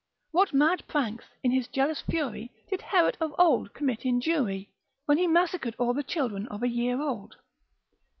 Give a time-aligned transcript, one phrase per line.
[0.31, 4.71] What mad pranks in his jealous fury did Herod of old commit in Jewry,
[5.05, 7.35] when he massacred all the children of a year old?